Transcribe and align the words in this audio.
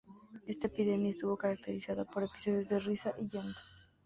Esta 0.47 0.65
epidemia 0.65 1.11
estuvo 1.11 1.37
caracterizada 1.37 2.05
por 2.05 2.23
episodios 2.23 2.67
de 2.69 2.79
risa 2.79 3.13
y 3.19 3.27
llanto. 3.27 3.59